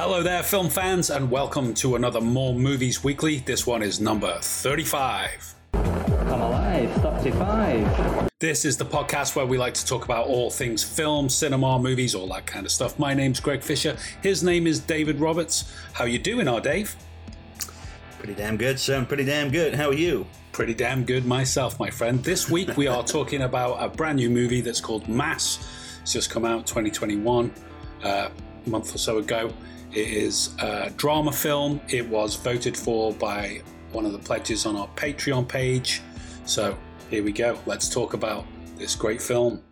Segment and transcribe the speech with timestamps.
[0.00, 3.38] Hello there, film fans, and welcome to another More Movies Weekly.
[3.38, 5.56] This one is number 35.
[5.72, 8.30] Come alive, stop to five.
[8.38, 12.14] This is the podcast where we like to talk about all things film, cinema, movies,
[12.14, 12.96] all that kind of stuff.
[12.96, 13.96] My name's Greg Fisher.
[14.22, 15.74] His name is David Roberts.
[15.94, 16.94] How you doing, our Dave?
[18.18, 19.04] Pretty damn good, son.
[19.04, 19.74] Pretty damn good.
[19.74, 20.28] How are you?
[20.52, 22.22] Pretty damn good myself, my friend.
[22.22, 25.58] This week we are talking about a brand new movie that's called Mass.
[26.02, 27.52] It's just come out 2021,
[28.04, 28.28] uh,
[28.64, 29.52] a month or so ago.
[29.92, 31.80] It is a drama film.
[31.88, 36.02] It was voted for by one of the pledges on our Patreon page.
[36.44, 36.76] So
[37.08, 37.58] here we go.
[37.64, 38.44] Let's talk about
[38.76, 39.62] this great film.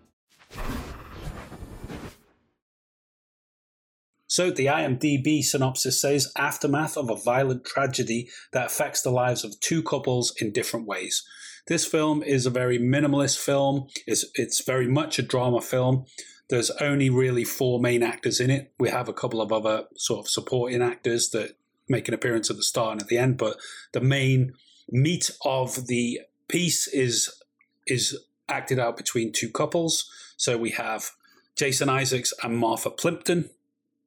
[4.28, 9.58] So, the IMDb synopsis says Aftermath of a violent tragedy that affects the lives of
[9.60, 11.24] two couples in different ways.
[11.68, 16.04] This film is a very minimalist film, it's, it's very much a drama film.
[16.48, 18.72] There's only really four main actors in it.
[18.78, 21.56] We have a couple of other sort of supporting actors that
[21.88, 23.56] make an appearance at the start and at the end, but
[23.92, 24.52] the main
[24.88, 27.42] meat of the piece is
[27.86, 30.10] is acted out between two couples.
[30.36, 31.10] So we have
[31.56, 33.50] Jason Isaacs and Martha Plimpton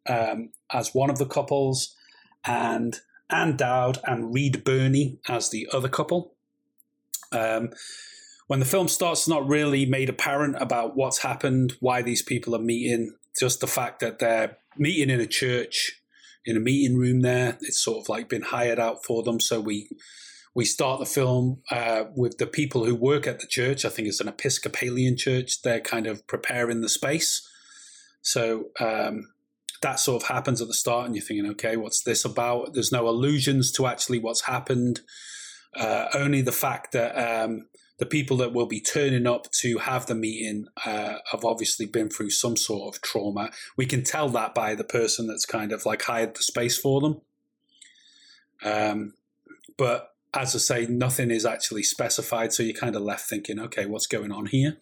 [0.07, 1.95] um, as one of the couples,
[2.45, 6.33] and Ann Dowd and Reed Birney as the other couple.
[7.31, 7.69] Um,
[8.49, 12.55] when the film starts, it's not really made apparent about what's happened, why these people
[12.55, 13.13] are meeting.
[13.39, 16.01] Just the fact that they're meeting in a church,
[16.45, 17.21] in a meeting room.
[17.21, 19.39] There, it's sort of like been hired out for them.
[19.39, 19.87] So we
[20.55, 23.85] we start the film uh, with the people who work at the church.
[23.85, 25.61] I think it's an Episcopalian church.
[25.61, 27.47] They're kind of preparing the space.
[28.23, 29.27] So um,
[29.83, 32.73] that sort of happens at the start, and you're thinking, okay, what's this about?
[32.73, 35.01] There's no allusions to actually what's happened.
[35.75, 37.67] Uh, only the fact that um,
[37.99, 42.09] the people that will be turning up to have the meeting uh, have obviously been
[42.09, 43.51] through some sort of trauma.
[43.77, 47.01] We can tell that by the person that's kind of like hired the space for
[47.01, 47.21] them.
[48.63, 49.13] Um,
[49.77, 53.85] but as I say, nothing is actually specified, so you're kind of left thinking, okay,
[53.85, 54.77] what's going on here?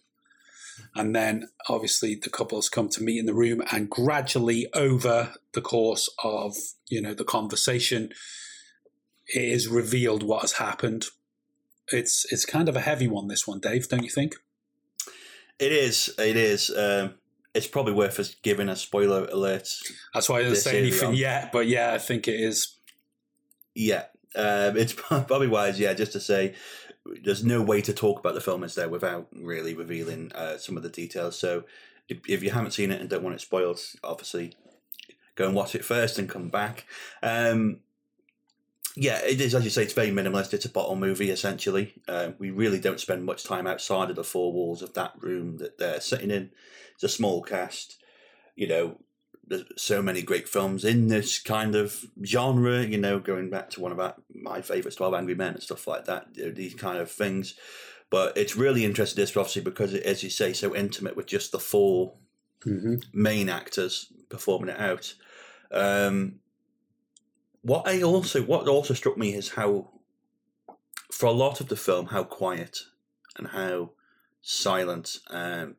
[0.94, 5.60] And then obviously the couples come to meet in the room, and gradually over the
[5.60, 6.56] course of
[6.88, 8.10] you know the conversation,
[9.26, 11.06] it is revealed what has happened
[11.92, 13.28] it's it's kind of a heavy one.
[13.28, 14.36] This one, Dave, don't you think?
[15.58, 16.14] It is.
[16.18, 16.70] It is.
[16.76, 17.14] Um,
[17.54, 19.68] it's probably worth us giving a spoiler alert.
[20.14, 22.76] That's why I didn't say anything yet, but yeah, I think it is.
[23.74, 24.04] Yeah,
[24.36, 25.80] um, it's probably wise.
[25.80, 26.54] Yeah, just to say,
[27.24, 30.76] there's no way to talk about the film is there without really revealing uh, some
[30.76, 31.38] of the details.
[31.38, 31.64] So,
[32.08, 34.54] if, if, you haven't seen it and don't want it spoiled, obviously
[35.34, 36.86] go and watch it first and come back.
[37.22, 37.80] Um,
[38.96, 39.82] yeah, it is as you say.
[39.82, 40.54] It's very minimalist.
[40.54, 41.94] It's a bottle movie essentially.
[42.06, 45.58] Uh, we really don't spend much time outside of the four walls of that room
[45.58, 46.50] that they're sitting in.
[46.94, 47.96] It's a small cast.
[48.56, 48.98] You know,
[49.46, 52.82] there's so many great films in this kind of genre.
[52.82, 55.86] You know, going back to one of our, my favorites, Twelve Angry Men and stuff
[55.86, 56.34] like that.
[56.34, 57.54] These kind of things.
[58.10, 61.52] But it's really interesting, this obviously, because it, as you say, so intimate with just
[61.52, 62.12] the 4
[62.64, 62.94] mm-hmm.
[63.12, 65.14] main actors performing it out.
[65.70, 66.36] Um,
[67.62, 69.90] what I also what also struck me is how,
[71.12, 72.78] for a lot of the film, how quiet
[73.36, 73.90] and how
[74.42, 75.76] silent, um,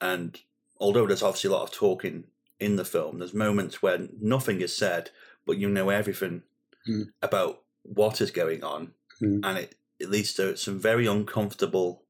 [0.00, 0.38] and
[0.78, 2.24] although there's obviously a lot of talking
[2.60, 5.10] in the film, there's moments when nothing is said,
[5.46, 6.42] but you know everything
[6.88, 7.04] mm.
[7.22, 9.40] about what is going on, mm.
[9.42, 12.02] and it, it leads to some very uncomfortable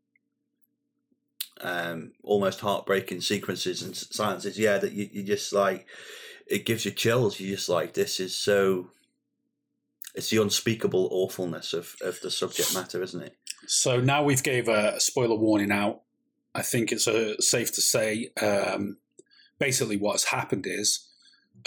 [1.60, 4.58] um, almost heartbreaking sequences and silences.
[4.58, 5.86] Yeah, that you, you just like
[6.46, 7.40] it gives you chills.
[7.40, 8.90] You're just like, this is so
[10.16, 13.36] it's the unspeakable awfulness of, of the subject matter, isn't it?
[13.66, 16.00] So now we've gave a spoiler warning out.
[16.54, 18.96] I think it's uh, safe to say um,
[19.58, 21.06] basically what's happened is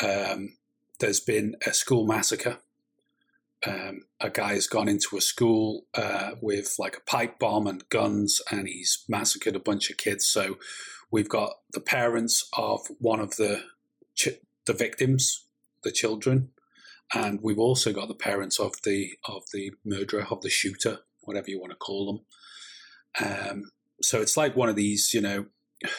[0.04, 0.58] um,
[1.00, 2.58] there's been a school massacre.
[3.66, 7.88] Um, a guy has gone into a school uh, with like a pipe bomb and
[7.90, 10.26] guns, and he's massacred a bunch of kids.
[10.26, 10.58] So
[11.12, 13.64] we've got the parents of one of the
[14.16, 15.46] ch- the victims,
[15.84, 16.50] the children,
[17.14, 21.50] and we've also got the parents of the of the murderer of the shooter, whatever
[21.50, 22.24] you want to call
[23.18, 23.28] them.
[23.28, 23.72] Um,
[24.02, 25.46] so it's like one of these, you know.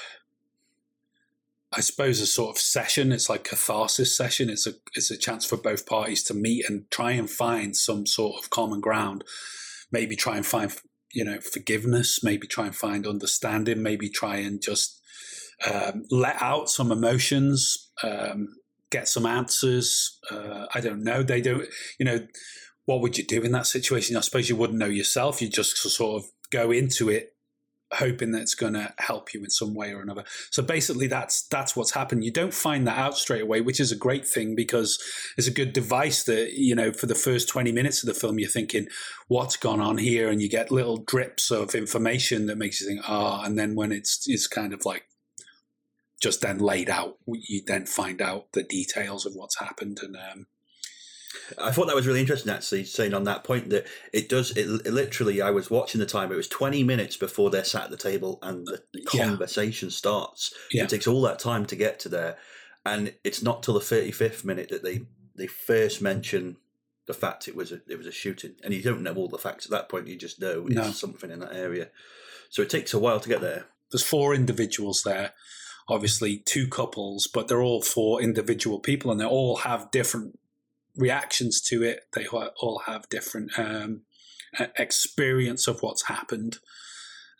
[1.73, 3.13] I suppose a sort of session.
[3.13, 4.51] It's like catharsis session.
[4.51, 8.07] It's a it's a chance for both parties to meet and try and find some
[8.07, 9.23] sort of common ground.
[9.93, 10.73] Maybe try and find
[11.13, 12.25] you know forgiveness.
[12.25, 13.85] Maybe try and find understanding.
[13.85, 15.01] Maybe try and just
[15.73, 17.91] um, let out some emotions.
[18.03, 18.49] Um,
[18.91, 20.19] get some answers.
[20.31, 21.23] Uh, I don't know.
[21.23, 21.67] They don't,
[21.99, 22.27] you know,
[22.87, 24.17] what would you do in that situation?
[24.17, 25.41] I suppose you wouldn't know yourself.
[25.41, 27.35] You just sort of go into it
[27.95, 30.25] hoping that it's going to help you in some way or another.
[30.51, 32.25] So basically, that's that's what's happened.
[32.25, 34.99] You don't find that out straight away, which is a great thing because
[35.37, 38.39] it's a good device that you know for the first twenty minutes of the film,
[38.39, 38.89] you're thinking,
[39.29, 43.01] "What's gone on here?" and you get little drips of information that makes you think,
[43.09, 45.05] "Ah," and then when it's it's kind of like
[46.21, 50.17] just then laid out, you then find out the details of what's happened and.
[50.17, 50.47] Um,
[51.59, 54.51] I thought that was really interesting, actually, saying on that point that it does.
[54.57, 56.33] It, it literally, I was watching the time.
[56.33, 58.83] It was twenty minutes before they're sat at the table and the
[59.15, 59.27] Yeah.
[59.27, 60.53] conversation starts.
[60.73, 60.85] Yeah.
[60.85, 62.37] It takes all that time to get to there,
[62.85, 65.03] and it's not till the thirty fifth minute that they
[65.37, 66.57] they first mention
[67.07, 69.39] the fact it was a it was a shooting, and you don't know all the
[69.39, 70.09] facts at that point.
[70.09, 70.91] You just know it's No.
[70.91, 71.91] something in that area.
[72.51, 73.67] So it takes a while to get there.
[73.93, 75.33] there's four individuals there
[75.91, 80.39] obviously two couples but they're all four individual people and they all have different
[80.97, 82.07] reactions to it.
[82.13, 84.03] They all have different um,
[84.79, 86.59] experience of what's happened.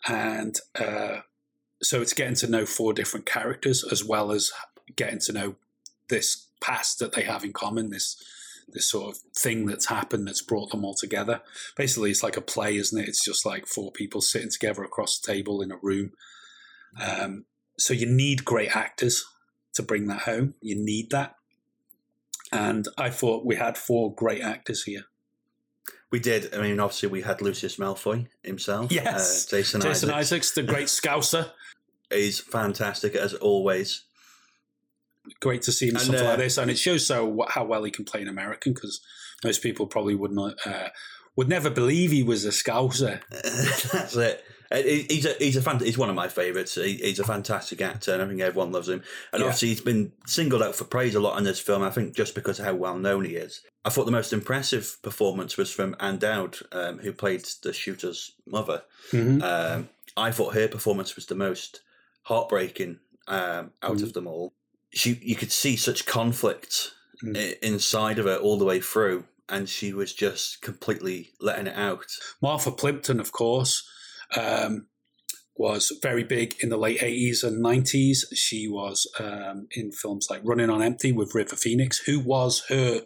[0.07, 1.19] And uh,
[1.81, 4.51] so it's getting to know four different characters as well as
[4.95, 5.55] getting to know
[6.09, 8.21] this past that they have in common this
[8.73, 11.41] this sort of thing that's happened that's brought them all together.
[11.75, 13.09] Basically it's like a play isn't it?
[13.09, 16.11] It's just like four people sitting together across the table in a room.
[17.01, 17.45] Um,
[17.81, 19.25] so you need great actors
[19.73, 20.55] to bring that home.
[20.61, 21.35] You need that.
[22.51, 25.03] And I thought we had four great actors here.
[26.11, 26.53] We did.
[26.53, 28.91] I mean, obviously, we had Lucius Malfoy himself.
[28.91, 29.47] Yes.
[29.47, 31.51] uh, Jason, Jason Isaacs Isaacs, the great scouser.
[32.09, 34.03] is fantastic as always.
[35.39, 37.63] Great to see him in And, something uh, like this, and it shows so how
[37.63, 38.99] well he can play an American because
[39.43, 40.89] most people probably would not uh,
[41.37, 43.21] would never believe he was a scouser.
[43.93, 44.43] That's it.
[44.71, 46.75] Uh, he- He's a he's a fan, he's one of my favourites.
[46.75, 49.03] He, he's a fantastic actor, and I think everyone loves him.
[49.33, 49.47] And Yeah.
[49.47, 51.83] obviously, he's been singled out for praise a lot in this film.
[51.83, 53.61] I think just because of how well known he is.
[53.83, 58.31] I thought the most impressive performance was from Ann Dowd, um, who played the shooter's
[58.45, 58.83] mother.
[59.11, 59.41] Mhm.
[59.43, 61.81] Um, I thought her performance was the most
[62.23, 64.03] heartbreaking um, out Mm.
[64.03, 64.53] of them all.
[64.91, 66.91] She, you could see such conflict
[67.23, 67.37] Mm.
[67.37, 71.75] i- inside of her all the way through, and she was just completely letting it
[71.77, 72.05] out.
[72.41, 73.83] Martha Plimpton, of course,
[74.37, 74.87] um,
[75.55, 78.19] was very big in the late 80s and 90s.
[78.33, 83.01] She was um, in films like Running on Empty with River Phoenix, who was her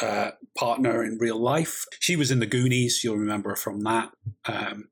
[0.00, 1.84] uh, partner in real life.
[2.00, 4.10] She was in The Goonies, you'll remember from that.
[4.46, 4.88] Um,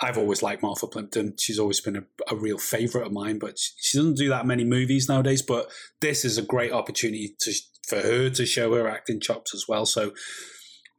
[0.00, 1.34] I've always liked Martha Plimpton.
[1.38, 4.46] She's always been a, a real favourite of mine, but she, she doesn't do that
[4.46, 5.40] many movies nowadays.
[5.40, 7.52] But this is a great opportunity to,
[7.86, 9.86] for her to show her acting chops as well.
[9.86, 10.12] So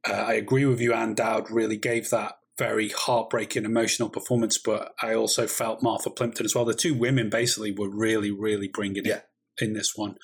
[0.10, 0.94] uh, I agree with you.
[0.94, 6.46] Ann Dowd really gave that very heartbreaking, emotional performance, but I also felt Martha Plimpton
[6.46, 6.66] as well.
[6.66, 9.18] The two women basically were really, really bringing Yeah.
[9.18, 9.25] it
[9.66, 10.16] in this one.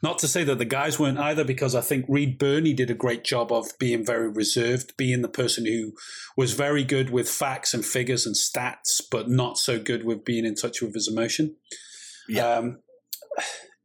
[0.00, 2.94] Not to say that the guys weren't either, because I think Reed Birney did a
[2.94, 5.92] great job of being very reserved, being the person who
[6.36, 10.46] was very good with facts and figures and stats, but not so good with being
[10.46, 11.56] in touch with his emotion.
[12.28, 12.48] Yeah.
[12.48, 12.78] Um,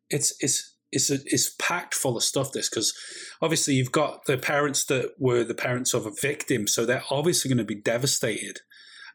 [0.10, 2.52] it's it's it's it's packed full of stuff.
[2.52, 2.94] This because
[3.42, 7.50] obviously you've got the parents that were the parents of a victim, so they're obviously
[7.50, 8.60] going to be devastated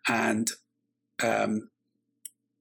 [0.08, 0.50] and
[1.22, 1.70] um,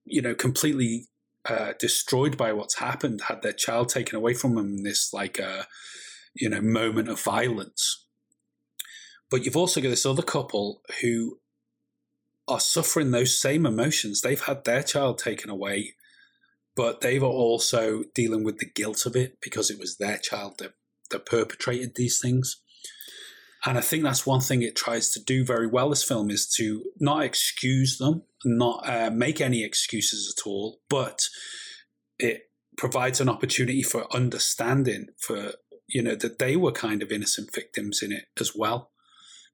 [0.06, 1.08] you know completely
[1.46, 3.22] uh, destroyed by what's happened.
[3.22, 5.64] Had their child taken away from them in this like uh,
[6.36, 8.06] you know moment of violence.
[9.30, 11.40] But you've also got this other couple who
[12.48, 14.22] are suffering those same emotions.
[14.22, 15.96] They've had their child taken away,
[16.78, 20.60] but they were also dealing with the guilt of it because it was their child
[20.60, 20.74] that,
[21.10, 22.62] that perpetrated these things.
[23.66, 25.90] And I think that's one thing it tries to do very well.
[25.90, 31.24] This film is to not excuse them, not uh, make any excuses at all, but
[32.20, 32.44] it
[32.78, 35.54] provides an opportunity for understanding for
[35.88, 38.92] you know that they were kind of innocent victims in it as well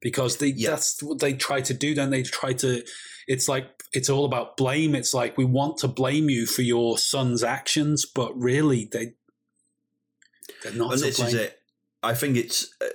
[0.03, 0.69] because they Yeah.
[0.71, 2.83] that's what they try to do then they try to
[3.27, 6.97] it's like it's all about blame it's like we want to blame you for your
[6.99, 9.13] son's actions but really they
[10.61, 11.59] they're not and this blame is it.
[12.01, 12.87] I think it's uh,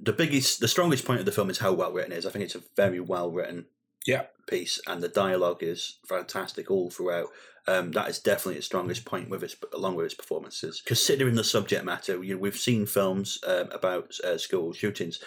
[0.00, 2.26] the biggest, the strongest point of the film is how well written it is.
[2.26, 3.66] I think it's a very well written
[4.04, 4.26] Yeah.
[4.48, 7.28] piece, and the dialogue is fantastic all throughout.
[7.68, 10.82] Um, that is definitely its strongest point with its, along with its performances.
[10.84, 15.20] Considering the subject matter, you know, we've seen films um, about uh, school shootings,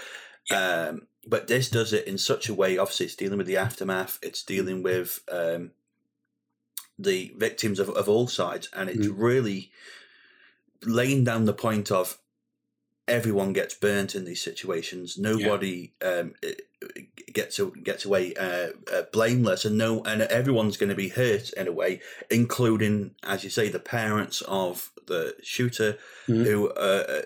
[0.52, 2.78] um, but this does it in such a way.
[2.78, 4.20] Obviously, it's dealing with the aftermath.
[4.22, 5.72] It's dealing with um,
[7.00, 9.14] the victims of, of all sides, and it's Mm.
[9.18, 9.72] really
[10.84, 12.20] laying down the point of
[13.08, 15.18] everyone gets burnt in these situations.
[15.18, 16.34] Nobody um,
[17.34, 21.68] gets gets away uh, uh, blameless, and no, and everyone's going to be hurt in
[21.68, 26.46] a way, including, as you say, the parents of the shooter Mhm.
[26.46, 27.22] who uh,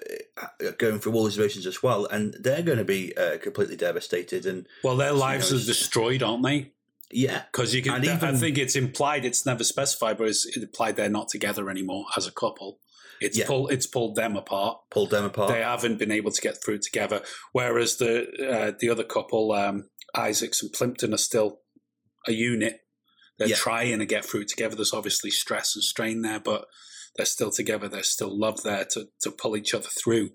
[0.62, 3.78] are going through all these emotions as well, and they're going to be uh, completely
[3.78, 4.46] devastated.
[4.46, 6.72] And well their lives know, are destroyed aren't they
[7.12, 7.94] Yeah, because you can.
[7.96, 9.24] And I think it's implied.
[9.26, 12.80] It's never specified, but it's implied they're not together anymore as a couple.
[13.22, 13.46] It's Yeah.
[13.48, 13.72] pulled.
[13.72, 14.80] It's pulled them apart.
[14.92, 15.52] pulled them apart.
[15.54, 17.24] They haven't been able to get through together.
[17.52, 21.62] Whereas the uh, the other couple, um, Isaacs and Plimpton, are still
[22.28, 22.82] a unit.
[23.38, 23.56] They're Yeah.
[23.56, 24.76] trying to get through together.
[24.76, 26.66] There's obviously stress and strain there, but
[27.16, 27.88] they're still together.
[27.88, 30.32] There's still love there to to pull each other through.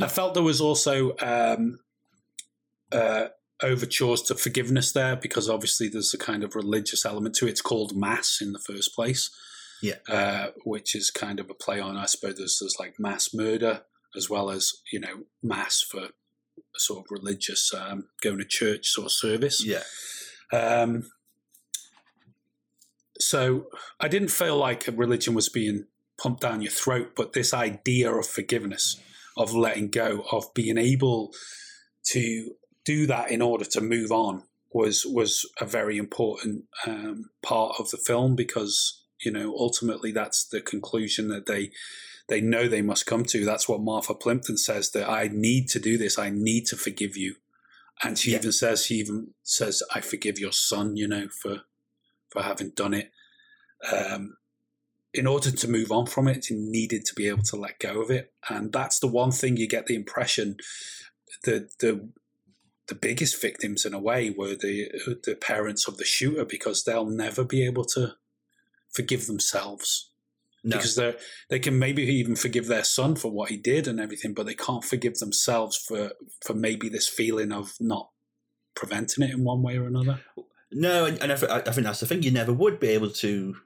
[0.00, 1.78] I felt there was also um,
[2.92, 3.28] uh,
[3.62, 7.50] overtures to forgiveness there because obviously there's a kind of religious element to it.
[7.50, 9.30] It's called mass in the first place,
[9.82, 9.96] Yeah.
[10.08, 11.96] uh, which is kind of a play on.
[11.96, 13.82] I suppose there's, there's like mass murder
[14.16, 18.88] as well as you know mass for a sort of religious um, going to church
[18.88, 19.64] sort of service.
[19.64, 19.82] yeah,
[20.52, 21.10] Um,
[23.18, 23.66] so
[24.00, 25.86] I didn't feel like a religion was being
[26.18, 29.00] pumped down your throat, but this idea of forgiveness,
[29.36, 31.32] of letting go, of being able
[32.10, 32.52] to
[32.84, 37.90] do that in order to move on was was a very important um, part of
[37.90, 41.70] the film because you know ultimately that's the conclusion that they
[42.28, 43.44] they know they must come to.
[43.44, 46.18] That's what Martha Plimpton says that I need to do this.
[46.18, 47.36] I need to forgive you.
[48.02, 48.38] And she Yeah.
[48.38, 51.62] even says she even says I forgive your son, you know, for
[52.30, 53.12] for having done it.
[53.92, 54.36] Um,
[55.14, 58.02] in order to move on from it, you needed to be able to let go
[58.02, 60.56] of it, and that's the one thing you get the impression
[61.44, 62.10] that the
[62.88, 64.88] the biggest victims in a way were the
[65.24, 68.14] the parents of the shooter because they'll never be able to
[68.96, 70.10] forgive themselves
[70.66, 71.14] no, because they
[71.48, 74.54] they can maybe even forgive their son for what he did and everything, but they
[74.54, 76.12] can't forgive themselves for
[76.44, 78.10] for maybe this feeling of not
[78.74, 80.20] preventing it in one way or another.
[80.72, 82.24] no, and, I, I think that's the thing.
[82.24, 83.56] You never would be able to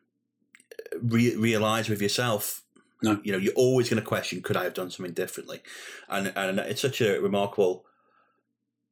[1.00, 2.62] re- realize with yourself.
[3.02, 3.18] No.
[3.24, 5.62] you know, you're always going to question: Could I have done something differently?
[6.06, 7.86] And and it's such a remarkable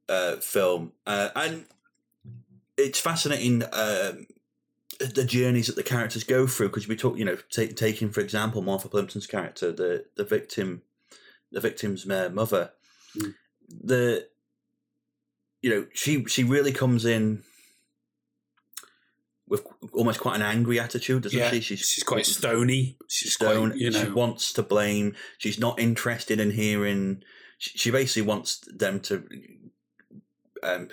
[0.08, 1.66] uh, film, uh, and
[2.78, 3.64] it's fascinating.
[3.70, 4.28] Um,
[4.98, 8.20] the journeys that the characters go through because we talk, you know, take, taking for
[8.20, 10.82] example Martha Plimpton's character, the the victim,
[11.52, 12.72] the victim's uh, mother,
[13.16, 13.34] Mm.
[13.70, 14.28] the
[15.62, 17.42] you know she she really comes in
[19.48, 21.76] with almost quite an angry attitude, doesn't Yeah, she?
[21.76, 22.98] She's quite stony.
[23.08, 23.70] She's stone.
[23.70, 25.14] quite, you know, She wants to blame.
[25.38, 27.22] She's not interested in hearing.
[27.56, 29.24] She, she basically wants them to
[30.62, 30.88] um,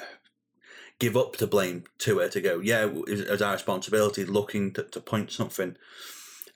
[1.00, 2.60] give up the blame to her to go.
[2.60, 4.26] Yeah, it's, it's our responsibility.
[4.26, 5.76] Looking to, to point something,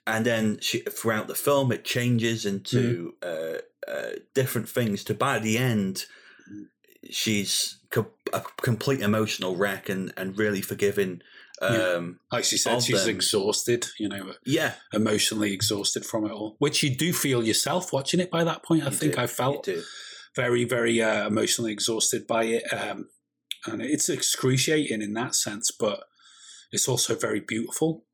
[0.06, 5.04] and then she throughout the film it changes into uh, uh, different things.
[5.04, 6.06] To by the end,
[7.10, 11.22] she's co- a complete emotional wreck and and really forgiving.
[11.62, 11.96] Yeah.
[11.96, 13.14] Um, like she said, she's them.
[13.16, 13.86] exhausted.
[13.98, 18.30] You know, yeah, emotionally exhausted from it all, which you do feel yourself watching it.
[18.30, 19.68] By that point, I you think do, I felt
[20.34, 22.72] very, very uh, emotionally exhausted by it.
[22.72, 23.08] Um,
[23.66, 26.04] and it's excruciating in that sense, but
[26.72, 28.04] it's also very beautiful.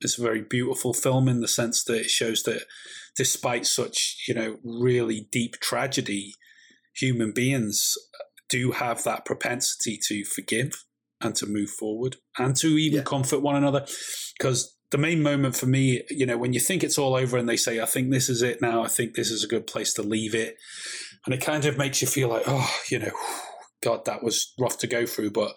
[0.00, 2.62] It's a very beautiful film in the sense that it shows that
[3.16, 6.34] despite such, you know, really deep tragedy,
[6.94, 7.94] human beings
[8.48, 10.84] do have that propensity to forgive
[11.20, 13.04] and to move forward and to even Yeah.
[13.04, 13.86] comfort one another.
[14.38, 17.48] Because the main moment for me, you know, when you think it's all over and
[17.48, 19.92] they say, I think this is it now, I think this is a good place
[19.94, 20.58] to leave it.
[21.24, 23.10] And it kind of makes you feel like, oh, you know,
[23.86, 25.52] God, that was rough to go through, but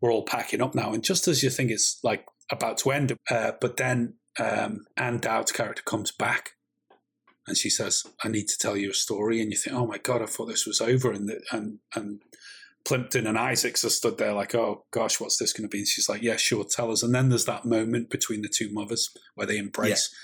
[0.00, 0.92] we're all packing up now.
[0.94, 5.18] And just as you think it's like about to end, uh, but then um, Ann
[5.18, 6.52] Dowd's character comes back
[7.46, 9.40] and she says, I need to tell you a story.
[9.40, 11.12] And you think, oh my God, I thought this was over.
[11.12, 12.22] And, the, and, and
[12.86, 15.78] Plimpton and Isaacs are stood there like, oh gosh, what's this going to be?
[15.78, 17.02] And she's like, yeah, sure, tell us.
[17.02, 20.14] And then there's that moment between the two mothers where they embrace.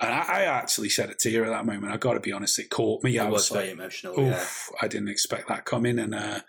[0.00, 1.92] And I, I actually shed a tear at that moment.
[1.92, 3.18] I got to be honest, it caught me.
[3.18, 4.18] I It was was like, very emotional.
[4.18, 4.78] Oof, yeah.
[4.80, 6.40] I didn't expect that coming, and uh,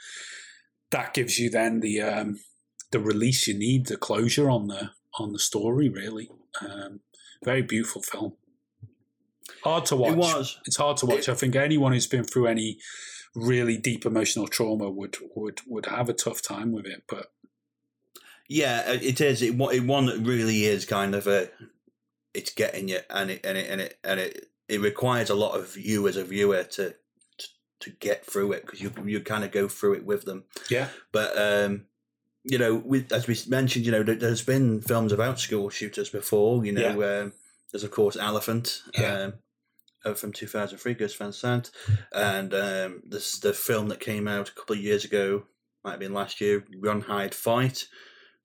[0.91, 2.39] that gives you then the um,
[2.91, 5.89] the release you need, the closure on the on the story.
[5.89, 6.29] Really,
[6.62, 7.00] um,
[7.43, 8.33] very beautiful film.
[9.63, 10.12] Hard to watch.
[10.12, 10.60] It was.
[10.65, 11.29] It's hard to watch.
[11.29, 12.77] I think anyone who's been through any
[13.36, 17.03] really deep emotional trauma would would would have a tough time with it.
[17.07, 17.31] But
[18.48, 19.41] Yeah, uh, it is.
[19.41, 21.50] It one- it one that really is kind of a.
[22.33, 25.57] It's getting you, and it and it and it and it it requires a lot
[25.57, 26.95] of you as a viewer to
[27.82, 30.46] to, get through it because you you kind of go through it with them.
[30.70, 31.86] yeah, But um,
[32.44, 36.10] you know, with as we mentioned, you know, there- there's been films about school shooters
[36.10, 36.66] before.
[36.66, 37.34] You know, um,
[37.72, 38.82] there's of course Elephant.
[38.98, 39.14] Yeah.
[39.14, 39.34] Um,
[40.04, 41.70] uh, from 2003, Gus Van Sant,
[42.12, 45.44] and um, this the film that came out a couple of years ago,
[45.84, 47.86] might have been last year, Run, Hide, Fight,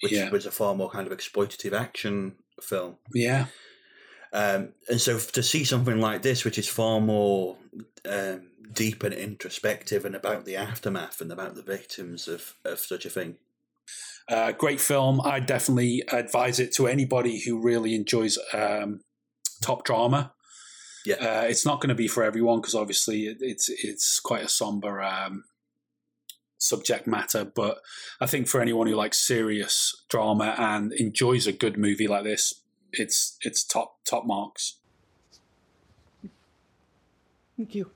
[0.02, 0.28] which Yeah.
[0.28, 2.99] was a far more kind of exploitative action film.
[3.14, 3.47] yeah,
[4.35, 7.57] Um, and so to see something like this, which is far more
[8.05, 13.04] um, deep and introspective and about the aftermath and about the victims of, of such
[13.04, 13.37] a thing.
[14.28, 15.20] Uh, great film.
[15.20, 19.00] I definitely advise it to anybody who really enjoys um,
[19.62, 20.32] top drama.
[21.04, 21.16] Yeah.
[21.16, 24.49] Uh, it's not going to be for everyone because obviously it, it's it's quite a
[24.49, 25.44] somber um,
[26.58, 27.44] subject matter.
[27.44, 27.78] But
[28.20, 32.62] I think for anyone who likes serious drama and enjoys a good movie like this,
[32.92, 34.78] it's it's top top marks.
[37.56, 37.90] Thank you.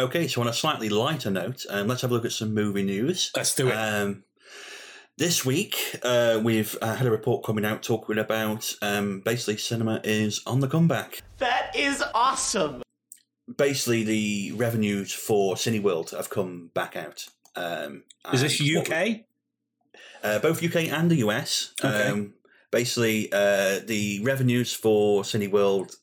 [0.00, 2.82] Okay, so on a slightly lighter note, um, let's have a look at some movie
[2.82, 3.30] news.
[3.36, 3.74] Let's do it.
[3.74, 4.24] Um,
[5.18, 10.00] this week, uh, we've uh, had a report coming out talking about um, basically cinema
[10.02, 11.20] is on the comeback.
[11.36, 12.82] That is awesome.
[13.58, 17.28] Basically, the revenues for Cineworld have come back out.
[17.54, 19.20] Um, Is this and what- UK?
[20.22, 21.74] Uh, both UK and the US.
[21.84, 22.08] Okay.
[22.08, 22.32] Um,
[22.70, 25.94] basically, uh, the revenues for Cineworld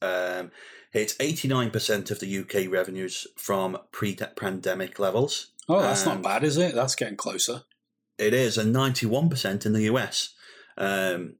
[0.93, 5.51] um, hit 89% of the UK revenues from pre pandemic levels.
[5.69, 6.73] Oh, that's not bad, is it?
[6.75, 7.63] That's getting closer.
[8.17, 10.33] It is, and 91% in the US.
[10.77, 11.35] Um,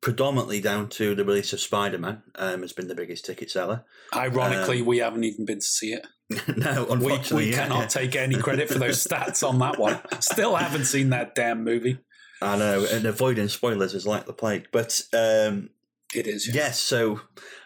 [0.00, 3.84] predominantly down to the release of Spider Man, um, has been the biggest ticket seller.
[4.14, 6.06] Ironically, we haven't even been to see it.
[6.56, 7.86] no, We, we yeah, cannot yeah.
[7.86, 9.98] take any credit for those stats on that one.
[10.20, 11.98] Still haven't seen that damn movie.
[12.40, 14.68] I know, and avoiding spoilers is like the plague.
[14.72, 15.70] But um,
[16.14, 16.48] It is.
[16.48, 16.54] yeah.
[16.54, 17.20] Yes, so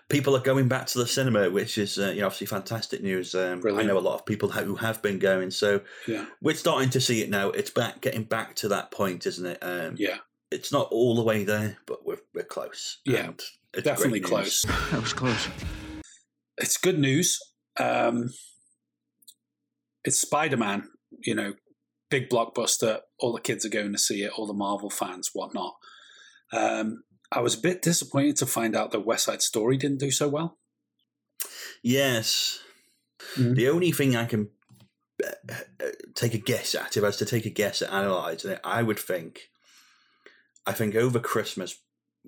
[0.08, 3.34] people are going back to the cinema, which is uh, you know, obviously fantastic news.
[3.34, 6.26] Um, I know a lot of people who have been going, so Yeah.
[6.42, 7.50] we're starting to see it now.
[7.50, 9.58] It's back, getting back to that point, isn't it?
[9.62, 10.18] Um, Yeah.
[10.50, 12.98] It's not all the way there, but we're we're close.
[13.04, 13.30] Yeah,
[13.72, 14.64] it's Definitely close.
[14.92, 15.48] That was close.
[16.58, 17.40] It's good news.
[17.80, 18.28] Um,
[20.04, 20.90] it's Spider Man,
[21.24, 21.54] you know,
[22.10, 23.00] big blockbuster.
[23.18, 25.74] All the kids are going to see it, all the Marvel fans, whatnot.
[26.52, 27.02] Um,
[27.34, 30.28] I was a bit disappointed to find out that West Side Story didn't do so
[30.28, 30.58] well.
[31.82, 32.60] Yes,
[33.36, 33.54] Mhm.
[33.56, 34.50] the only thing I can
[35.24, 35.62] uh,
[36.14, 38.82] take a guess at, if I was to take a guess at analysing it, I
[38.82, 39.50] would think,
[40.66, 41.76] I think over Christmas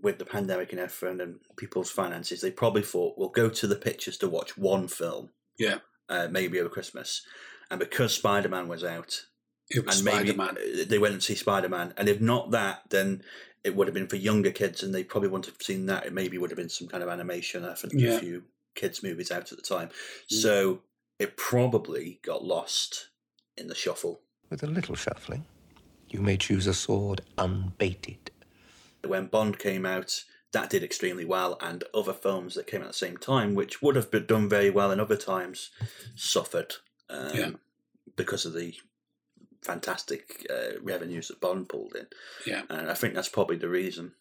[0.01, 3.77] with the pandemic and everything and people's finances, they probably thought we'll go to the
[3.77, 5.31] pictures to watch one film.
[5.59, 5.79] Yeah.
[6.09, 7.23] Uh, maybe over Christmas,
[7.71, 9.27] and because Spider Man was out,
[9.69, 10.57] It was and maybe Spider Man.
[10.81, 13.25] uh, they went and see Spider Man, and if not that, then
[13.67, 16.07] it would have been for younger kids, and they probably wouldn't have seen that.
[16.07, 17.65] It maybe would have been some kind of animation.
[17.65, 18.15] I think Yeah.
[18.15, 18.45] a few
[18.77, 20.41] kids movies out at the time, Mm.
[20.41, 20.83] so
[21.19, 23.09] it probably got lost
[23.57, 24.21] in the shuffle.
[24.51, 25.47] With a little shuffling,
[26.09, 28.31] you may choose a sword unbaited.
[29.05, 32.93] When Bond came out, that did extremely well, and other films that came out at
[32.93, 35.71] the same time, which would have been done very well in other times,
[36.15, 36.77] suffered
[37.09, 37.51] um, Yeah.
[38.15, 38.75] because of the
[39.63, 42.07] fantastic uh, revenues that Bond pulled in.
[42.47, 42.63] Yeah.
[42.69, 44.13] and I think that's probably the reason.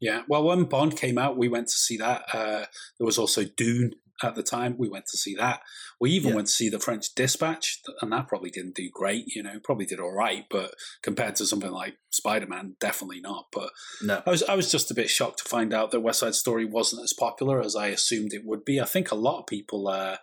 [0.00, 0.22] Yeah.
[0.28, 2.22] Well, when Bond came out, we went to see that.
[2.32, 2.64] Uh,
[2.98, 4.76] there was also Dune at the time.
[4.78, 5.60] We went to see that.
[6.00, 6.36] We even Yeah.
[6.36, 9.26] went to see The French Dispatch, and that probably didn't do great.
[9.34, 13.46] You know, probably did all right, but compared to something like Spider Man, definitely not.
[13.52, 13.70] But
[14.02, 16.34] No, I was I was just a bit shocked to find out that West Side
[16.36, 18.80] Story wasn't as popular as I assumed it would be.
[18.80, 20.18] I think a lot of people, uh,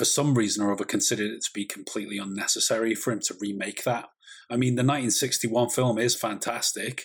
[0.00, 3.84] for some reason or other, considered it to be completely unnecessary for him to remake
[3.84, 4.08] that.
[4.48, 7.04] I mean, the 1961 film is fantastic,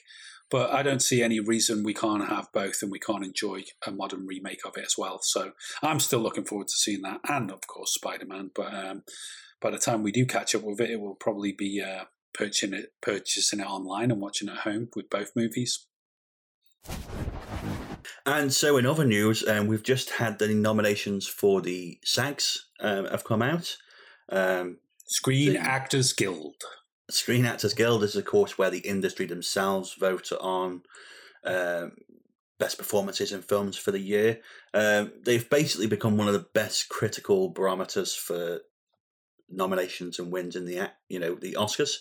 [0.50, 3.92] but I don't see any reason we can't have both and we can't enjoy a
[3.92, 5.20] modern remake of it as well.
[5.22, 5.52] So
[5.84, 8.52] I'm still looking forward to seeing that, and of course Spider Man.
[8.56, 9.04] But um,
[9.60, 12.74] by the time we do catch up with it, it will probably be uh, purchasing
[12.74, 15.86] it, purchasing it online and watching at home with both movies.
[18.26, 23.06] and so in other news, um, we've just had the nominations for the SAGs um,
[23.06, 23.78] have come out.
[24.30, 26.56] Um, Screen The- Actors Guild.
[27.10, 30.82] Screen Actors Guild is, of course, where the industry themselves vote on
[31.44, 31.92] um,
[32.60, 34.40] best performances in films for the year.
[34.74, 38.62] Um, they've basically become one of the best critical barometers for
[39.50, 41.98] nominations and wins in the you know the Oscars.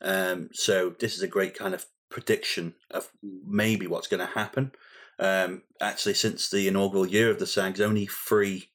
[0.00, 4.72] Um, so this is a great kind of prediction of maybe what's going to happen.
[5.18, 8.70] Um, actually, since the inaugural year of the SAGs, only three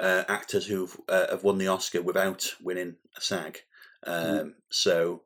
[0.00, 3.58] uh, actors who uh, have won the Oscar without winning a SAG.
[4.06, 5.22] Um, So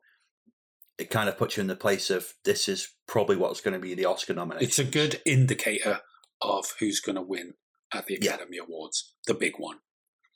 [0.97, 3.79] it kind of puts you in the place of this is probably what's going to
[3.79, 4.67] be the Oscar nomination.
[4.67, 6.01] It's a good indicator
[6.41, 7.53] of who's going to win
[7.93, 8.33] at the Yeah.
[8.35, 9.77] Academy Awards, the big one.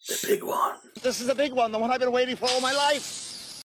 [0.08, 0.78] the big one.
[1.02, 3.62] This is the big one, the one I've been waiting for all my life.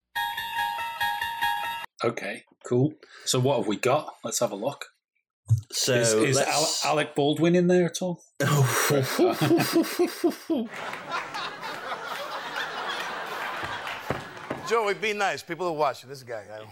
[2.03, 2.93] Okay, cool.
[3.25, 4.15] So what have we got?
[4.23, 4.85] Let's have a look.
[5.71, 8.21] So is is let's- Alec Baldwin in there at all?
[14.67, 15.43] Joey, be nice.
[15.43, 16.09] People are watching.
[16.09, 16.43] This guy.
[16.51, 16.65] I.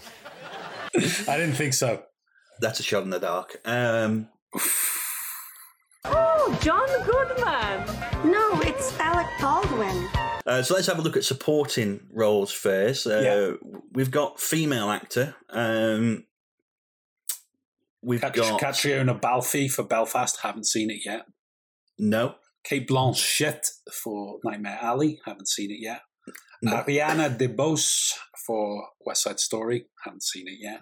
[1.27, 2.03] I didn't think so.
[2.59, 3.57] That's a shot in the dark.
[3.65, 4.29] Um,
[6.05, 8.31] Oh, John Goodman.
[8.31, 10.07] No, it's Alec Baldwin.
[10.45, 13.07] Uh, so let's have a look at supporting roles first.
[13.07, 13.51] Uh, Yeah.
[13.93, 15.35] We've got female actor.
[15.49, 16.25] Um,
[18.03, 20.39] we've Cat- got Caitriona Balfe for Belfast.
[20.41, 21.25] Haven't seen it yet.
[21.97, 23.65] no, Cate Blanchett
[24.03, 25.19] for Nightmare Alley.
[25.25, 26.01] Haven't seen it yet.
[26.61, 26.71] No.
[26.77, 28.13] Ariana DeBose
[28.47, 29.87] for West Side Story.
[30.05, 30.81] Haven't seen it yet.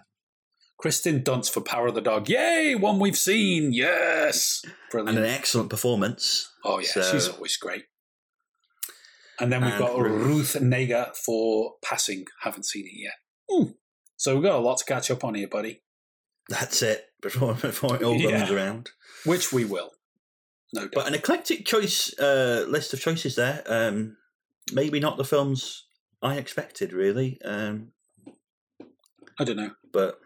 [0.78, 2.28] Kristen Dunst for Power of the Dog.
[2.30, 2.76] Yay!
[2.76, 3.72] One we've seen.
[3.74, 4.62] Yes.
[4.92, 5.18] Brilliant.
[5.18, 6.52] and an excellent performance.
[6.66, 6.88] oh, yeah.
[6.92, 7.86] so- She's always great.
[9.40, 10.56] And then we've And got Ruth.
[10.56, 12.26] Ruth Negga for Passing.
[12.42, 13.14] Haven't seen it yet.
[13.50, 13.72] Hmm.
[14.18, 15.82] So we've got a lot to catch up on here, buddy.
[16.50, 18.40] That's it before before it all Yeah.
[18.40, 18.90] comes around.
[19.26, 19.92] Which we will.
[20.74, 20.92] No doubt.
[20.94, 23.64] But an eclectic choice uh, list of choices there.
[23.68, 24.18] Um,
[24.74, 25.86] maybe not the films
[26.22, 27.40] I expected, really.
[27.44, 27.92] Um,
[29.40, 29.72] I don't know.
[29.92, 30.20] but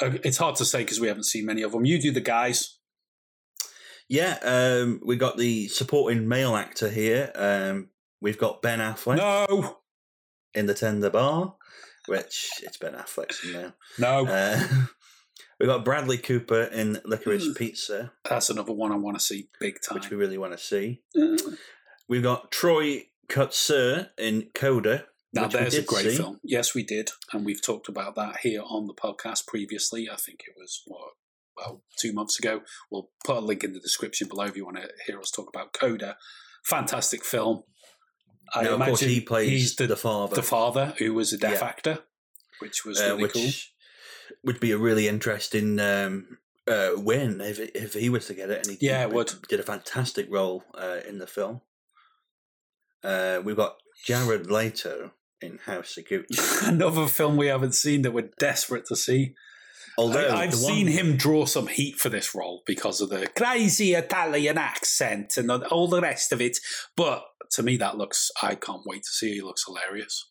[0.00, 1.84] Uh, It's hard to say because we haven't seen many of them.
[1.84, 2.78] You do the guys.
[4.08, 7.32] yeah, um, we got the supporting male actor here.
[7.34, 7.88] Um,
[8.20, 9.78] we've got Ben Affleck No.
[10.54, 11.56] in the Tender Bar,
[12.06, 13.74] which it's Ben Affleck's now.
[13.98, 14.26] No.
[14.26, 14.60] Uh,
[15.62, 17.56] we got Bradley Cooper in Licorice Mm.
[17.56, 19.94] Pizza, That's another one I want to see big time.
[19.98, 21.00] which we really want to see.
[21.18, 21.36] Uh,
[22.08, 25.06] We've got Troy Kotsur in Coda.
[25.32, 26.16] now, there's a great see.
[26.16, 26.40] film.
[26.42, 27.10] Yes, we did.
[27.32, 30.08] And we've talked about that here on the podcast previously.
[30.12, 31.12] I think it was, what,
[31.56, 32.62] well, two months ago.
[32.90, 35.48] We'll put a link in the description below if you want to hear us talk
[35.48, 36.16] about Coda.
[36.66, 37.62] Fantastic film.
[38.52, 40.34] I Now, imagine he plays he's the, the father.
[40.34, 41.66] the father who was a deaf Yeah.
[41.68, 41.98] actor,
[42.58, 43.50] which was uh, really which cool.
[44.44, 48.66] Would be a really interesting um, uh, win if if he was to get it.
[48.66, 49.32] And he Yeah, did, would.
[49.48, 51.60] did a fantastic role uh, in the film.
[53.02, 56.62] Uh, we've got Jared Leto in House of Gucci.
[56.68, 59.34] Another film we haven't seen that we're desperate to see.
[59.98, 63.10] Although I, have the one- seen him draw some heat for this role because of
[63.10, 66.58] the crazy Italian accent and all the rest of it.
[66.96, 69.34] But to me, that looks, I can't wait to see.
[69.34, 70.30] He looks hilarious.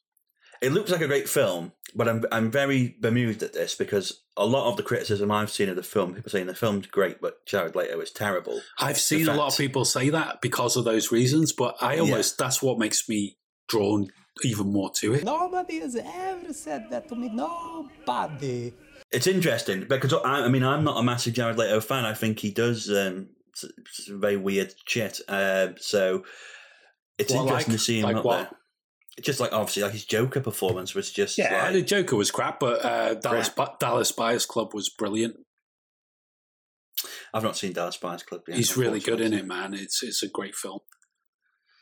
[0.62, 4.46] It looks like a great film, but I'm I'm very bemused at this because a
[4.46, 7.46] lot of the criticism I've seen of the film, people saying the film's great, but
[7.48, 8.62] Jared Leto is terrible.
[8.80, 12.02] I've seen a lot of people say that because of those reasons, but I Yeah.
[12.02, 14.10] almost, that's what makes me drawn
[14.44, 15.24] even more to it.
[15.24, 17.30] Nobody has ever said that to me.
[17.30, 18.74] Nobody.
[19.12, 22.06] It's interesting because I, I mean I'm not a massive Jared Leto fan.
[22.06, 25.20] I think he does um, some very weird shit.
[25.28, 26.24] Uh, so
[27.18, 28.38] it's What, interesting like- to see him like up what?
[28.50, 28.58] there.
[29.22, 32.60] Just like obviously like his Joker performance was just Yeah, like- the Joker was crap,
[32.60, 33.80] but uh, Dallas, Crap.
[33.80, 35.36] Dallas Buyers Club was brilliant.
[37.34, 38.58] I've not seen Dallas Buyers Club yet.
[38.58, 39.74] He's really good in it, man.
[39.74, 40.80] It's it's a great film.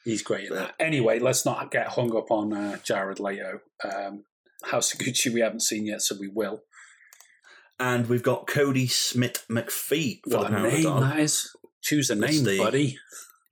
[0.05, 0.59] He's great in Yeah.
[0.59, 0.75] that.
[0.79, 3.59] Anyway, let's not get hung up on uh, Jared Leto.
[3.83, 4.23] Um,
[4.65, 6.61] House of Gucci we haven't seen yet, so we will.
[7.79, 11.49] And we've got Kodi Smith McPhee for What the a name that is.
[11.81, 12.97] Choose a name, the- buddy.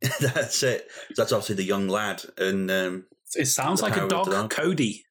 [0.20, 0.88] That's it.
[1.16, 4.50] That's obviously the young lad, and um, It sounds The like a dog, Dog.
[4.50, 5.04] Cody.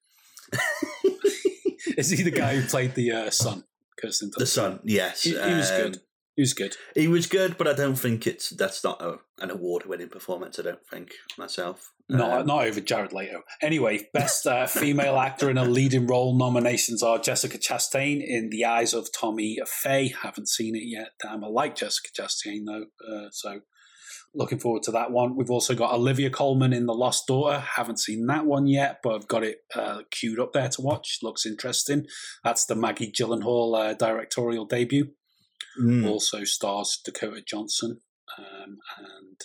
[1.96, 3.64] Is he the guy who played the uh, son?
[4.00, 4.80] Kirsten the son.
[4.84, 6.00] Yes, He, he was um, good.
[6.36, 6.76] He was good.
[6.94, 10.58] He was good, but I don't think it's that's not a, an award-winning performance.
[10.58, 11.92] I don't think myself.
[12.10, 13.42] Not, Um, not over Jared Leto.
[13.62, 18.66] Anyway, best uh, female actor in a leading role nominations are Jessica Chastain in The
[18.66, 20.14] Eyes of Tammy Faye.
[20.22, 21.08] Haven't seen it yet.
[21.22, 23.60] Damn, I like Jessica Chastain though, uh, so
[24.34, 25.36] looking forward to that one.
[25.36, 27.60] We've also got Olivia Colman in The Lost Daughter.
[27.60, 31.20] Haven't seen that one yet, but I've got it uh, queued up there to watch.
[31.22, 32.06] Looks interesting.
[32.44, 35.12] That's the Maggie Gyllenhaal uh, directorial debut.
[35.80, 36.08] Mm.
[36.08, 38.00] Also stars Dakota Johnson
[38.38, 39.40] um, and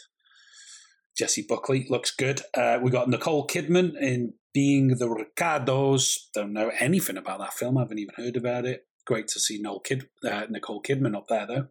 [1.18, 1.86] Jessie Buckley.
[1.90, 2.42] Looks good.
[2.54, 6.30] Uh, we got Nicole Kidman in Being the Ricardos.
[6.34, 7.78] Don't know anything about that film.
[7.78, 8.88] I haven't even heard about it.
[9.06, 11.68] Great to see Noel Kid, uh, Nicole Kidman up there, though.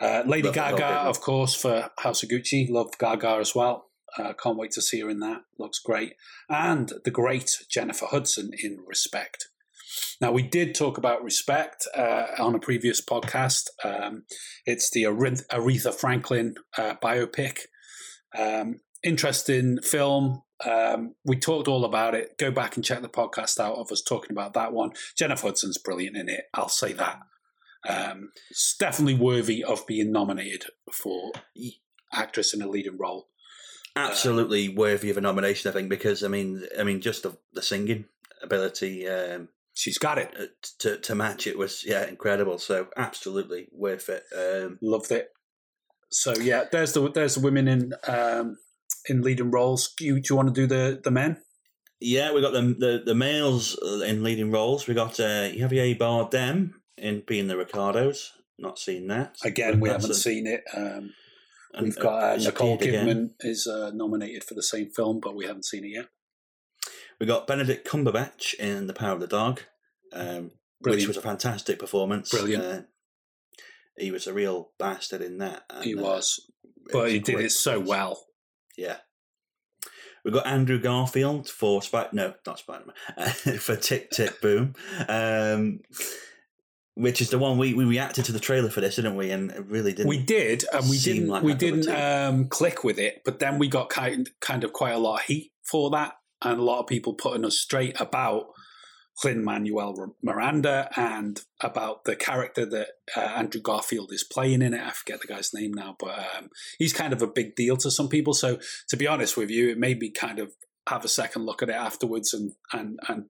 [0.00, 2.70] Uh, Lady Gaga, of course, for House of Gucci.
[2.70, 3.86] Love Gaga as well.
[4.16, 5.42] Uh, can't wait to see her in that.
[5.58, 6.14] Looks great.
[6.48, 9.48] And the great Jennifer Hudson in Respect.
[10.20, 13.68] Now, we did talk about Respect uh, on a previous podcast.
[13.84, 14.24] Um,
[14.66, 17.60] it's the Aretha Franklin uh, biopic.
[18.36, 20.42] Um, interesting film.
[20.64, 22.36] Um, we talked all about it.
[22.36, 24.90] Go back and check the podcast out of us talking about that one.
[25.16, 26.44] Jennifer Hudson's brilliant in it.
[26.52, 27.20] I'll say that.
[27.88, 31.32] Um, it's definitely worthy of being nominated for
[32.12, 33.28] actress in a leading role.
[33.94, 35.70] absolutely worthy of a nomination.
[35.70, 38.06] I think because I mean, I mean, just the, the singing
[38.42, 40.34] ability um, She's got it.
[40.38, 40.46] uh,
[40.80, 42.58] to to match it was yeah incredible.
[42.58, 44.24] So absolutely worth it.
[44.36, 45.28] Um, Loved it.
[46.10, 48.56] So yeah, there's the there's the women in um,
[49.08, 49.94] in leading roles.
[49.96, 51.36] Do you, do you want to do the the men?
[52.00, 54.86] yeah, we got the the, the males uh, in leading roles.
[54.88, 58.32] We got uh, Javier Bardem in Being the Ricardos.
[58.58, 60.64] Not seen that Again, we haven't a- seen it.
[60.74, 61.12] Um,
[61.74, 63.06] And, We've got uh, Nicole appeared again.
[63.06, 66.06] Kidman is uh, nominated for the same film, but we haven't seen it yet.
[67.20, 69.62] We got Benedict Cumberbatch in The Power of the Dog,
[70.12, 72.30] um, which was a fantastic performance.
[72.30, 72.64] Brilliant.
[72.64, 72.80] Uh,
[73.96, 75.64] he was a real bastard in that.
[75.70, 77.88] and, He uh, was, it but was he did it so performance.
[77.88, 78.26] well.
[78.76, 78.96] Yeah.
[80.24, 82.10] We've got Andrew Garfield for Spider.
[82.12, 83.28] No, not Spider Man.
[83.58, 84.74] for Tick Tick Boom,
[85.08, 85.80] um,
[86.94, 89.30] which is the one we, we reacted to the trailer for this, didn't we?
[89.30, 90.08] And it really didn't.
[90.08, 91.28] We did, and we didn't.
[91.28, 94.28] like we my cup of didn't um, click with it, but then we got kind
[94.40, 97.44] kind of quite a lot of heat for that, and a lot of people putting
[97.44, 98.46] us straight about
[99.24, 104.80] Lin Manuel Miranda and about the character that uh, Andrew Garfield is playing in it.
[104.80, 107.90] I forget the guy's name now, but um, he's kind of a big deal to
[107.90, 108.32] some people.
[108.32, 110.52] So, to be honest with you, it made me kind of
[110.88, 113.24] have a second look at it afterwards and and and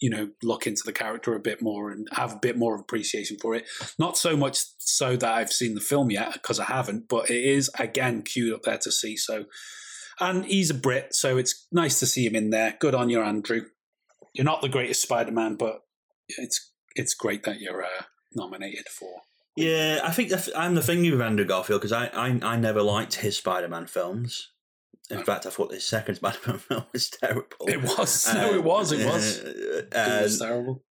[0.00, 3.36] you know look into the character a bit more and have a bit more appreciation
[3.40, 3.66] for it.
[3.98, 7.44] Not so much so that I've seen the film yet because I haven't, but it
[7.44, 9.16] is again queued up there to see.
[9.16, 9.46] So,
[10.20, 12.76] and he's a Brit, so it's nice to see him in there.
[12.80, 13.62] Good on you, Andrew.
[14.34, 15.80] You're not the greatest Spider-Man, but
[16.28, 18.02] it's it's great that you're uh,
[18.34, 19.22] nominated for.
[19.56, 23.16] Yeah, I think I'm the thing with Andrew Garfield because I, I I never liked
[23.16, 24.50] his Spider Man films.
[25.10, 27.46] In fact, I thought his second Spider Man film was terrible.
[27.66, 28.28] It was.
[28.34, 28.92] No, it was.
[28.92, 29.40] It was.
[29.40, 29.52] Uh,
[29.92, 30.84] it was uh, terrible.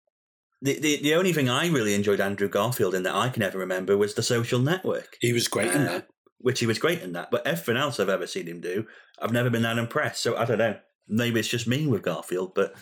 [0.60, 3.58] the, the the only thing I really enjoyed Andrew Garfield in that I can ever
[3.58, 5.16] remember was The Social Network.
[5.20, 6.08] He was great in Uh, that.
[6.38, 7.30] Which he was great in that.
[7.30, 8.86] But everything else I've ever seen him do,
[9.20, 10.22] I've never been that impressed.
[10.22, 10.76] So I don't know.
[11.08, 12.74] Maybe it's just me with Garfield, but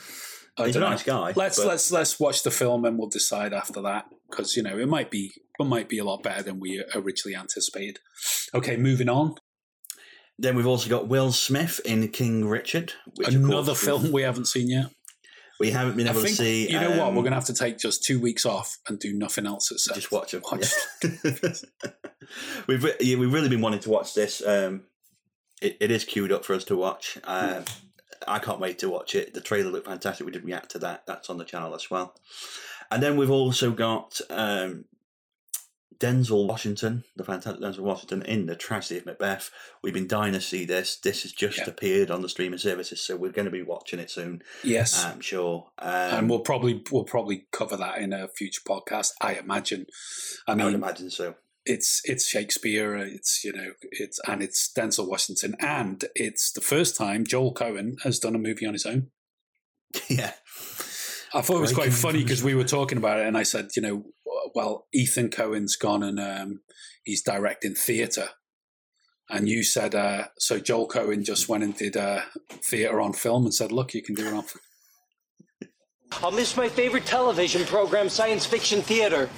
[0.59, 0.91] I he's a don't know.
[0.91, 1.33] nice guy.
[1.37, 4.77] Let's but- let's let's watch the film and we'll decide after that because you know
[4.79, 7.99] it might be it might be a lot better than we originally anticipated.
[8.55, 9.37] Okay, moving on.
[10.39, 12.93] Then we've also got Will Smith in King Richard,
[13.25, 14.87] Another film we haven't seen yet.
[15.59, 16.71] We haven't been able think to see.
[16.71, 18.99] you know what um, we're going to have to take just two weeks off and
[18.99, 20.43] do nothing else except just watch it.
[20.51, 20.73] watch
[22.67, 24.47] we've re- yeah, we've really been wanting to watch this.
[24.47, 24.83] Um,
[25.63, 27.19] it, it is queued up for us to watch.
[27.25, 27.65] Um,
[28.27, 29.35] I can't wait to watch it.
[29.35, 30.27] The trailer looked fantastic.
[30.27, 31.05] We did react to that.
[31.07, 32.15] That's on the channel as well.
[32.91, 34.85] And then we've also got um,
[35.99, 39.51] Denzel Washington, the fantastic Denzel Washington, in the tragedy of Macbeth.
[39.83, 40.97] We've been dying to see this.
[40.97, 41.65] This has just Yeah.
[41.69, 44.43] appeared on the streaming services, so we're going to be watching it soon.
[44.63, 45.71] Yes, I'm sure.
[45.79, 49.13] Um, and we'll probably we'll probably cover that in a future podcast.
[49.21, 49.87] I imagine.
[50.47, 51.35] I I would imagine so.
[51.65, 52.95] it's it's Shakespeare.
[52.97, 58.01] It's you know it's and it's Denzel Washington, and it's the first time Joel Coen
[58.03, 59.11] has done a movie on his own.
[60.09, 60.35] yeah.
[61.37, 63.69] I thought it was quite funny because we were talking about it, and I said,
[63.77, 64.05] you know,
[64.55, 66.61] well, Ethan Coen's gone and um,
[67.05, 68.31] he's directing theatre,
[69.29, 72.23] and you said, uh, so Joel Coen just went and did uh,
[72.71, 74.45] theatre on film and said, look, you can do it on.
[74.45, 74.63] Film.
[76.23, 79.29] I'll miss my favorite television program, science fiction theater.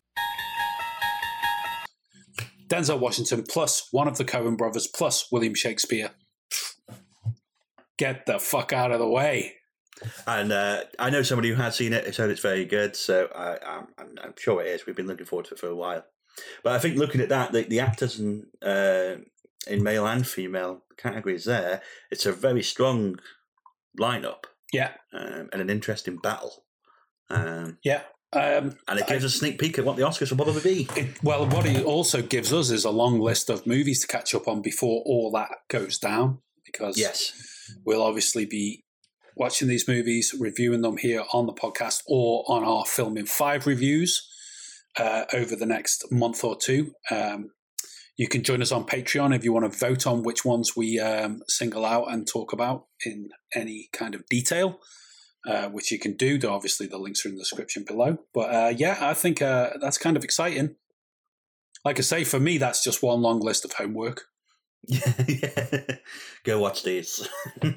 [2.69, 6.11] Denzel Washington plus one of the Coen brothers plus William Shakespeare.
[7.97, 9.55] Get the fuck out of the way.
[10.27, 13.59] And uh, I know somebody who has seen it, said it's very good, so I,
[13.67, 14.87] I'm, I'm, I'm sure it is.
[14.87, 16.05] We've been looking forward to it for a while.
[16.63, 19.17] But I think looking at that, the, the actors in, uh,
[19.67, 23.19] in male and female categories there, it's a very strong
[23.99, 26.65] lineup Yeah, um, and an interesting battle.
[27.31, 28.03] Um, yeah.
[28.33, 30.89] Um, and it gives us a sneak peek at what the Oscars will probably be.
[31.01, 34.35] It, well, what it also gives us is a long list of movies to catch
[34.35, 36.41] up on before all that goes down.
[36.65, 37.73] Because Yes.
[37.87, 38.85] we'll obviously be
[39.39, 43.67] watching these movies, reviewing them here on the podcast or on our Film in Five
[43.67, 44.29] reviews
[44.99, 46.93] uh, over the next month or two.
[47.11, 47.51] Um,
[48.17, 50.99] you can join us on Patreon if you want to vote on which ones we
[50.99, 54.81] um, single out and talk about in any kind of detail.
[55.47, 56.39] Uh, which you can do.
[56.47, 58.19] Obviously, the links are in the description below.
[58.35, 60.75] But uh, yeah, I think uh, that's kind of exciting.
[61.85, 64.25] Like I say, for me, that's just one long list of homework.
[64.87, 65.81] Yeah.
[66.45, 67.29] Go watch these.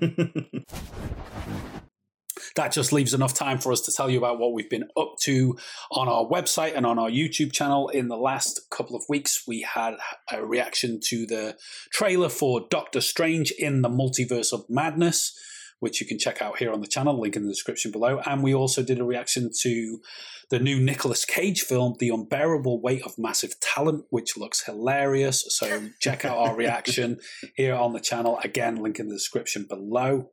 [2.56, 5.16] that just leaves enough time for us to tell you about what we've been up
[5.24, 5.58] to
[5.92, 9.44] on our website and on our YouTube channel in the last couple of weeks.
[9.48, 9.96] We had
[10.32, 11.58] a reaction to the
[11.92, 15.38] trailer for Doctor Strange in the Multiverse of Madness,
[15.82, 18.22] which you can check out here on the channel, link in the description below.
[18.26, 20.00] And we also did a reaction to
[20.52, 25.44] the new Nicolas Cage film, The Unbearable Weight of Massive Talent, which looks hilarious.
[25.50, 27.20] So check out our reaction
[27.56, 28.40] here on the channel.
[28.44, 30.30] Again, link in the description below.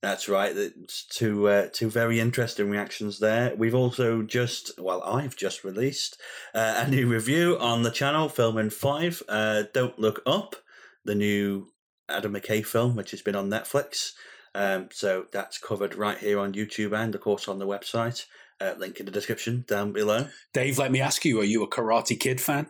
[0.00, 0.56] That's right.
[0.56, 3.54] It's two uh, two very interesting reactions there.
[3.56, 6.20] We've also just, well, I've just released
[6.54, 9.22] uh, a new review on the channel, Film in Five.
[9.28, 10.56] Uh, Don't Look Up,
[11.04, 11.68] the new
[12.08, 14.12] Adam McKay film, which has been on Netflix.
[14.54, 18.26] Um, so that's covered right here on YouTube and, of course, on the website.
[18.60, 20.28] Uh, link in the description down below.
[20.54, 22.68] Dave, let me ask you: Are you a Karate Kid fan?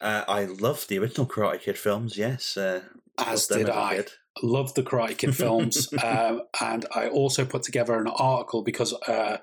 [0.00, 2.16] Uh, I love the original Karate Kid films.
[2.16, 2.82] Yes, uh,
[3.18, 3.96] As did as I.
[3.96, 4.10] kid.
[4.42, 9.38] Love the Karate Kid films, um, and I also put together an article because uh,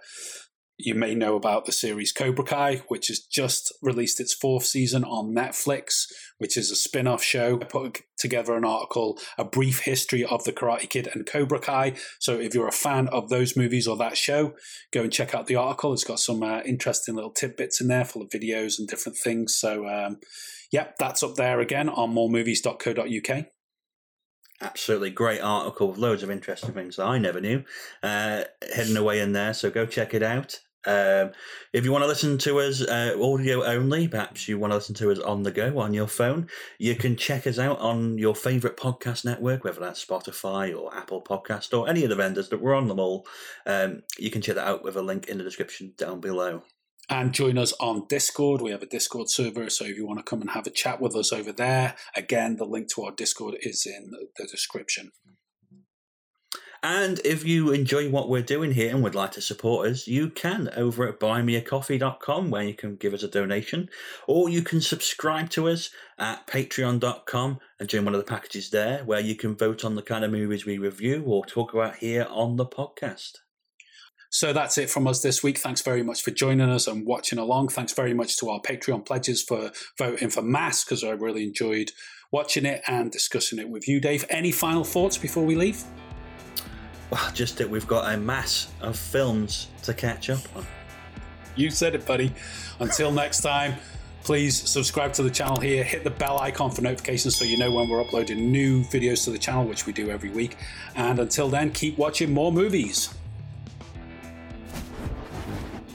[0.78, 5.04] you may know about the series Cobra Kai, which has just released its fourth season
[5.04, 6.06] on Netflix,
[6.38, 7.60] which is a spin off show.
[7.60, 11.96] I put together an article, a brief history of the Karate Kid and Cobra Kai.
[12.20, 14.54] So if you're a fan of those movies or that show,
[14.94, 15.94] go and check out the article.
[15.94, 19.56] It's got some uh, interesting little tidbits in there full of videos and different things.
[19.56, 20.20] So, um,
[20.72, 23.46] yeah, that's up there again on moremovies.co.uk.
[24.60, 27.64] Absolutely great article with loads of interesting things that I never knew
[28.04, 29.54] uh, hidden away in there.
[29.54, 30.60] So go check it out.
[30.88, 31.32] Um,
[31.74, 34.96] if you want to listen to us uh, audio only, perhaps you want to listen
[34.96, 36.48] to us on the go on your phone,
[36.80, 41.22] you can check us out on your favourite podcast network, whether that's Spotify or Apple
[41.22, 43.28] Podcast or any of the vendors that we're on them all.
[43.66, 46.64] Um, you can check that out with a link in the description down below.
[47.10, 48.62] and join us on Discord.
[48.62, 51.02] We have a Discord server, so if you want to come and have a chat
[51.02, 55.12] with us over there, again, the link to our Discord is in the description.
[56.90, 60.30] And if you enjoy what we're doing here and would like to support us, you
[60.30, 63.90] can over at buymeacoffee.com where you can give us a donation,
[64.26, 69.04] or you can subscribe to us at patreon.com and join one of the packages there
[69.04, 72.26] where you can vote on the kind of movies we review or talk about here
[72.30, 73.34] on the podcast.
[74.30, 75.58] So that's it from us this week.
[75.58, 77.68] Thanks very much for joining us and watching along.
[77.68, 81.92] Thanks very much to our Patreon pledges for voting for Mass because I really enjoyed
[82.32, 84.24] watching it and discussing it with you, Dave.
[84.30, 85.84] Any final thoughts before we leave?
[87.10, 90.66] Well, just that we've got a mass of films to catch up on.
[91.56, 92.34] You said it, buddy.
[92.80, 93.76] Until next time,
[94.24, 95.84] please subscribe to the channel here.
[95.84, 99.32] Hit the bell icon for notifications so you know when we're uploading new videos to
[99.32, 100.58] the channel, which we do every week.
[100.96, 103.14] And until then, keep watching more movies.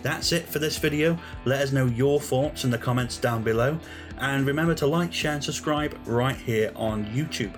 [0.02, 1.16] That's it for this video.
[1.44, 3.78] Let us know your thoughts in the comments down below.
[4.18, 7.54] And remember to like, share, and subscribe right here on YouTube.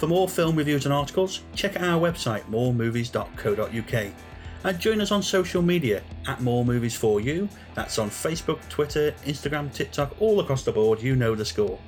[0.00, 4.12] For more film reviews and articles, check out our website, moremovies.co.uk.
[4.64, 7.50] And join us on social media at More Movies For You.
[7.74, 11.02] That's on Facebook, Twitter, Instagram, TikTok, all across the board.
[11.02, 11.78] You know the score.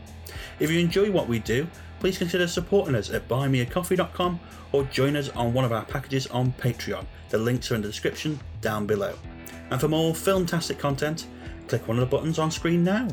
[0.61, 1.67] If you enjoy what we do,
[2.01, 4.41] please consider supporting us at buymeacoffee.com
[4.73, 7.07] or join us on one of our packages on Patreon.
[7.31, 9.15] The links are in the description down below.
[9.71, 11.29] And for more filmtastic content,
[11.67, 13.09] click one of the buttons on screen now.